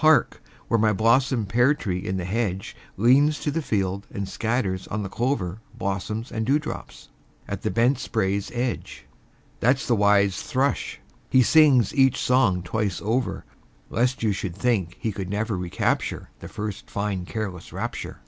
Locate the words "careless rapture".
17.26-18.20